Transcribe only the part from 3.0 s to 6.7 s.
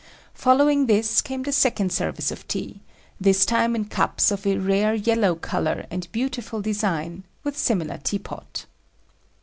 this time in cups of a rare yellow color and beautiful